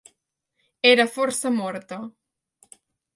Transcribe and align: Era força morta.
Era 0.91 1.05
força 1.17 1.51
morta. 1.57 1.99